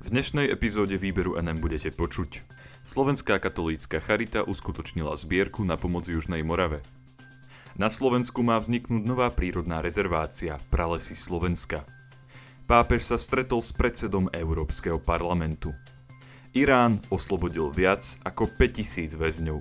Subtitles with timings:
[0.00, 2.40] V dnešnej epizóde výberu NM budete počuť.
[2.80, 6.80] Slovenská katolícka charita uskutočnila zbierku na pomoc Južnej Morave.
[7.76, 11.84] Na Slovensku má vzniknúť nová prírodná rezervácia Pralesy Slovenska.
[12.64, 15.76] Pápež sa stretol s predsedom Európskeho parlamentu.
[16.56, 19.60] Irán oslobodil viac ako 5000 väzňov.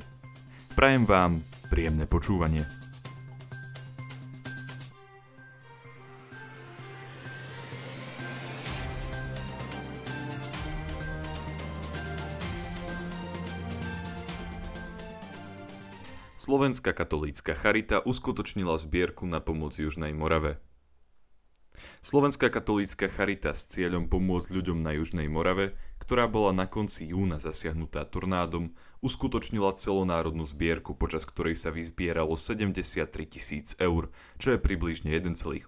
[0.72, 2.64] Prajem vám príjemné počúvanie.
[16.40, 20.64] Slovenská katolícka charita uskutočnila zbierku na pomoc Južnej Morave.
[22.00, 27.44] Slovenská katolícka charita s cieľom pomôcť ľuďom na Južnej Morave, ktorá bola na konci júna
[27.44, 28.72] zasiahnutá tornádom,
[29.04, 34.08] uskutočnila celonárodnú zbierku, počas ktorej sa vyzbieralo 73 tisíc eur,
[34.40, 35.68] čo je približne 1,8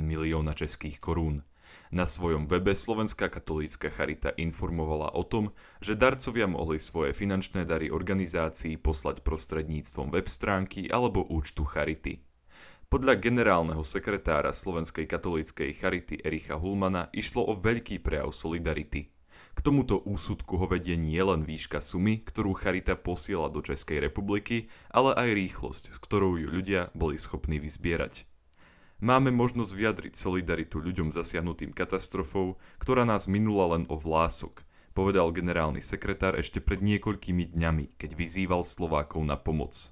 [0.00, 1.44] milióna českých korún.
[1.92, 5.52] Na svojom webe Slovenská katolícka charita informovala o tom,
[5.84, 12.24] že darcovia mohli svoje finančné dary organizácii poslať prostredníctvom web stránky alebo účtu charity.
[12.92, 19.08] Podľa generálneho sekretára Slovenskej katolíckej charity Ericha Hulmana išlo o veľký prejav solidarity.
[19.52, 24.72] K tomuto úsudku ho vedie nie len výška sumy, ktorú charita posiela do Českej republiky,
[24.88, 28.31] ale aj rýchlosť, s ktorou ju ľudia boli schopní vyzbierať.
[29.02, 34.62] Máme možnosť vyjadriť solidaritu ľuďom zasiahnutým katastrofou, ktorá nás minula len o vlások,
[34.94, 39.90] povedal generálny sekretár ešte pred niekoľkými dňami, keď vyzýval Slovákov na pomoc.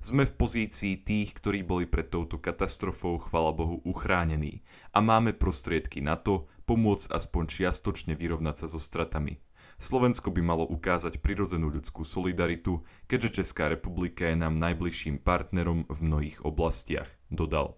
[0.00, 4.64] Sme v pozícii tých, ktorí boli pred touto katastrofou, chvala Bohu, uchránení
[4.96, 9.36] a máme prostriedky na to, pomôcť aspoň čiastočne vyrovnať sa so stratami.
[9.76, 15.98] Slovensko by malo ukázať prirodzenú ľudskú solidaritu, keďže Česká republika je nám najbližším partnerom v
[16.00, 17.76] mnohých oblastiach, dodal.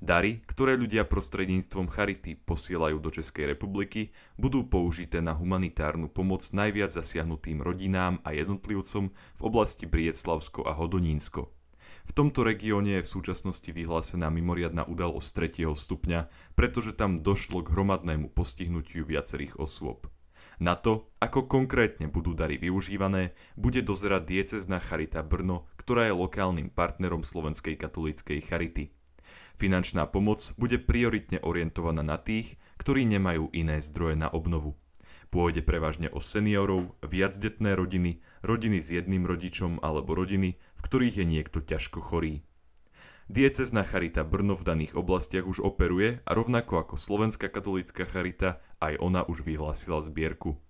[0.00, 6.92] Dary, ktoré ľudia prostredníctvom Charity posielajú do Českej republiky, budú použité na humanitárnu pomoc najviac
[6.92, 11.48] zasiahnutým rodinám a jednotlivcom v oblasti Brieclavsko a Hodonínsko.
[12.06, 15.74] V tomto regióne je v súčasnosti vyhlásená mimoriadná udalosť 3.
[15.74, 20.06] stupňa, pretože tam došlo k hromadnému postihnutiu viacerých osôb.
[20.56, 26.72] Na to, ako konkrétne budú dary využívané, bude dozerať diecezna Charita Brno, ktorá je lokálnym
[26.72, 28.95] partnerom Slovenskej katolíckej Charity.
[29.56, 34.76] Finančná pomoc bude prioritne orientovaná na tých, ktorí nemajú iné zdroje na obnovu.
[35.32, 41.26] Pôjde prevažne o seniorov, viacdetné rodiny, rodiny s jedným rodičom alebo rodiny, v ktorých je
[41.26, 42.44] niekto ťažko chorý.
[43.26, 49.02] Diecezna Charita Brno v daných oblastiach už operuje a rovnako ako Slovenská katolícka Charita, aj
[49.02, 50.62] ona už vyhlásila zbierku.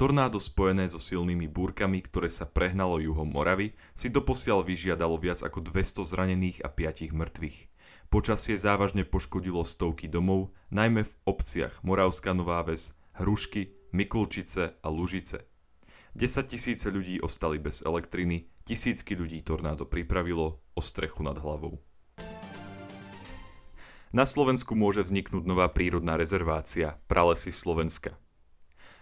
[0.00, 5.60] Tornádo spojené so silnými búrkami, ktoré sa prehnalo juhom Moravy, si doposiaľ vyžiadalo viac ako
[5.60, 7.58] 200 zranených a 5 mŕtvych.
[8.08, 15.44] Počasie závažne poškodilo stovky domov, najmä v obciach Moravská Nová Ves, Hrušky, Mikulčice a Lužice.
[16.16, 21.76] 10 tisíce ľudí ostali bez elektriny, tisícky ľudí tornádo pripravilo o strechu nad hlavou.
[24.16, 28.16] Na Slovensku môže vzniknúť nová prírodná rezervácia Pralesy Slovenska.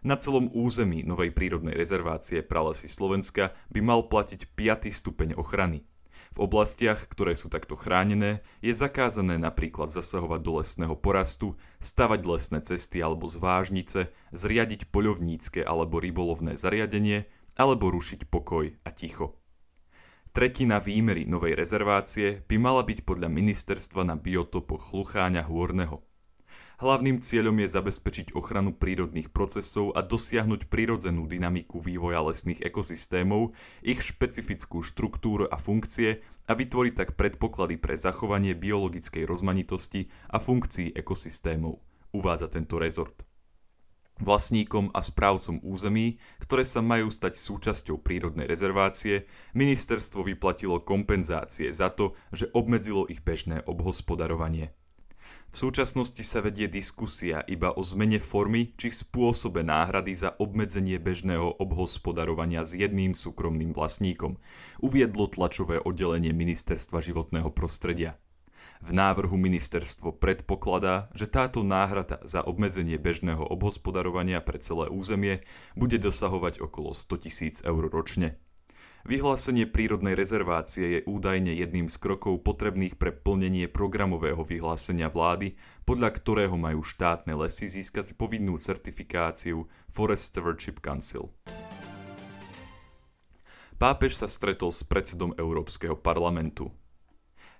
[0.02, 4.90] Na celom území novej prírodnej rezervácie Pralesy Slovenska by mal platiť 5.
[4.90, 5.86] stupeň ochrany.
[6.34, 12.58] V oblastiach, ktoré sú takto chránené, je zakázané napríklad zasahovať do lesného porastu, stavať lesné
[12.66, 19.38] cesty alebo zvážnice, zriadiť poľovnícke alebo rybolovné zariadenie, alebo rušiť pokoj a ticho.
[20.34, 26.02] Tretina výmery novej rezervácie by mala byť podľa ministerstva na biotopoch Hlucháňa Hôrneho.
[26.82, 33.54] Hlavným cieľom je zabezpečiť ochranu prírodných procesov a dosiahnuť prirodzenú dynamiku vývoja lesných ekosystémov,
[33.86, 40.90] ich špecifickú štruktúru a funkcie a vytvoriť tak predpoklady pre zachovanie biologickej rozmanitosti a funkcií
[40.98, 41.78] ekosystémov,
[42.10, 43.14] uvádza tento rezort.
[44.18, 51.94] Vlastníkom a správcom území, ktoré sa majú stať súčasťou prírodnej rezervácie, ministerstvo vyplatilo kompenzácie za
[51.94, 54.74] to, že obmedzilo ich bežné obhospodarovanie.
[55.52, 61.60] V súčasnosti sa vedie diskusia iba o zmene formy či spôsobe náhrady za obmedzenie bežného
[61.60, 64.40] obhospodarovania s jedným súkromným vlastníkom,
[64.80, 68.16] uviedlo tlačové oddelenie Ministerstva životného prostredia.
[68.80, 75.44] V návrhu ministerstvo predpokladá, že táto náhrada za obmedzenie bežného obhospodarovania pre celé územie
[75.76, 78.40] bude dosahovať okolo 100 tisíc eur ročne.
[79.02, 86.14] Vyhlásenie prírodnej rezervácie je údajne jedným z krokov potrebných pre plnenie programového vyhlásenia vlády, podľa
[86.14, 91.34] ktorého majú štátne lesy získať povinnú certifikáciu Forest Stewardship Council.
[93.74, 96.70] Pápež sa stretol s predsedom Európskeho parlamentu.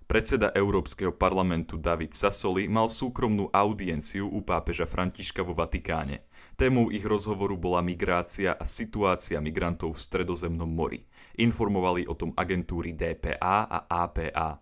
[0.06, 6.26] Predseda Európskeho parlamentu David Sassoli mal súkromnú audienciu u pápeža Františka vo Vatikáne.
[6.58, 11.06] Témou ich rozhovoru bola migrácia a situácia migrantov v Stredozemnom mori.
[11.38, 14.60] Informovali o tom agentúry DPA a APA.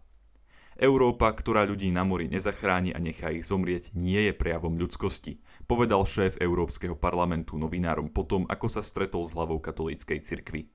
[0.80, 5.36] Európa, ktorá ľudí na mori nezachráni a nechá ich zomrieť, nie je prejavom ľudskosti,
[5.68, 10.72] povedal šéf Európskeho parlamentu novinárom potom, ako sa stretol s hlavou katolíckej cirkvi.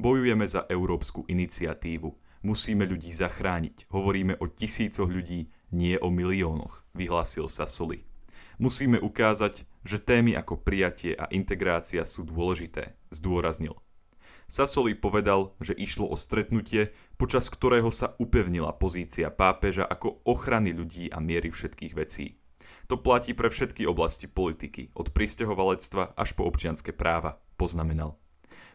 [0.00, 2.31] Bojujeme za európsku iniciatívu.
[2.42, 3.86] Musíme ľudí zachrániť.
[3.94, 8.02] Hovoríme o tisícoch ľudí, nie o miliónoch, vyhlásil Sassoli.
[8.58, 13.78] Musíme ukázať, že témy ako prijatie a integrácia sú dôležité, zdôraznil.
[14.50, 21.08] Sassoli povedal, že išlo o stretnutie, počas ktorého sa upevnila pozícia pápeža ako ochrany ľudí
[21.08, 22.42] a miery všetkých vecí.
[22.90, 28.18] To platí pre všetky oblasti politiky, od pristahovalectva až po občianske práva, poznamenal.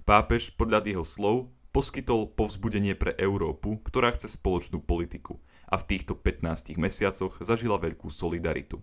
[0.08, 5.38] Pápež, podľa jeho slov, poskytol povzbudenie pre Európu, ktorá chce spoločnú politiku
[5.70, 8.82] a v týchto 15 mesiacoch zažila veľkú solidaritu.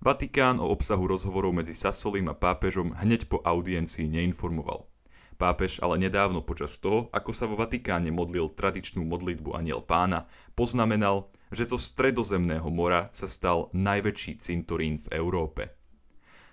[0.00, 4.88] Vatikán o obsahu rozhovorov medzi Sassolim a pápežom hneď po audiencii neinformoval.
[5.36, 11.28] Pápež ale nedávno počas toho, ako sa vo Vatikáne modlil tradičnú modlitbu Aniel pána, poznamenal,
[11.52, 15.77] že zo stredozemného mora sa stal najväčší cintorín v Európe.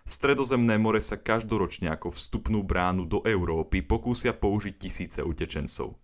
[0.05, 5.97] Stredozemné more sa každoročne ako vstupnú bránu do Európy pokúsia použiť tisíce utečencov.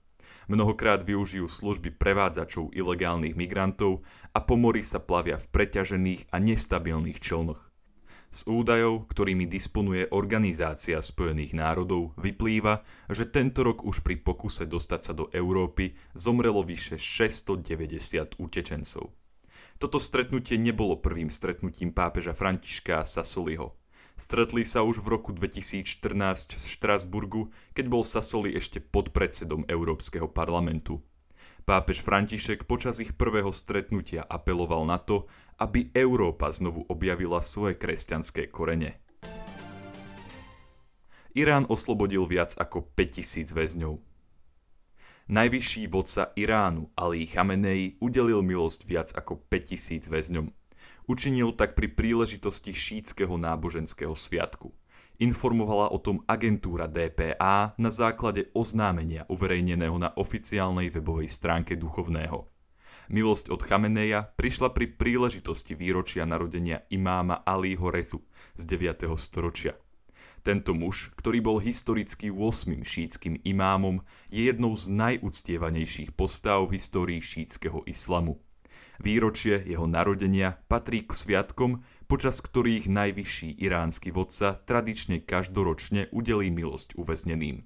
[0.49, 4.01] Mnohokrát využijú služby prevádzačov ilegálnych migrantov
[4.33, 7.61] a po mori sa plavia v preťažených a nestabilných člnoch.
[8.33, 15.01] Z údajov, ktorými disponuje Organizácia spojených národov, vyplýva, že tento rok už pri pokuse dostať
[15.05, 19.13] sa do Európy zomrelo vyše 690 utečencov.
[19.77, 23.80] Toto stretnutie nebolo prvým stretnutím pápeža Františka a Sassoliho.
[24.21, 31.01] Stretli sa už v roku 2014 v Štrasburgu, keď bol Sassoli ešte podpredsedom Európskeho parlamentu.
[31.65, 35.25] Pápež František počas ich prvého stretnutia apeloval na to,
[35.57, 39.01] aby Európa znovu objavila svoje kresťanské korene.
[41.33, 43.97] Irán oslobodil viac ako 5000 väzňov.
[45.33, 50.60] Najvyšší vodca Iránu Ali Chamenei udelil milosť viac ako 5000 väzňom.
[51.09, 54.75] Učinil tak pri príležitosti šítskeho náboženského sviatku–
[55.21, 62.49] informovala o tom agentúra DPA na základe oznámenia uverejneného na oficiálnej webovej stránke duchovného.
[63.13, 68.25] Milosť od Chameneja prišla pri príležitosti výročia narodenia imáma Aliho Rezu
[68.57, 69.13] z 9.
[69.13, 69.77] storočia.
[70.41, 72.81] Tento muž, ktorý bol historicky 8.
[72.81, 74.01] šítským imámom,
[74.33, 78.41] je jednou z najúctievanejších postav v histórii šítskeho islamu.
[79.01, 86.93] Výročie jeho narodenia patrí k sviatkom, počas ktorých najvyšší iránsky vodca tradične každoročne udelí milosť
[87.01, 87.65] uväzneným.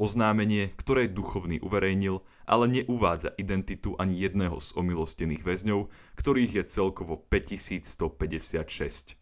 [0.00, 7.20] Oznámenie, ktoré duchovný uverejnil, ale neuvádza identitu ani jedného z omilostených väzňov, ktorých je celkovo
[7.28, 9.20] 5156.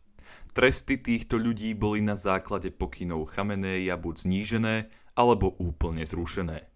[0.54, 4.76] Tresty týchto ľudí boli na základe pokynov Chameneja buď znížené,
[5.12, 6.71] alebo úplne zrušené.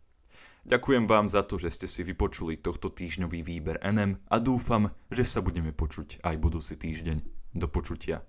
[0.66, 5.22] Ďakujem vám za to, že ste si vypočuli tohto týždňový výber NM a dúfam, že
[5.22, 7.22] sa budeme počuť aj budúci týždeň.
[7.54, 8.26] Do počutia.